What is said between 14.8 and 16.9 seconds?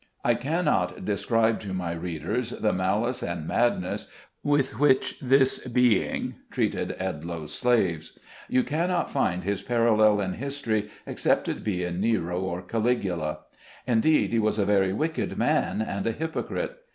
wicked man, and a hypocrite.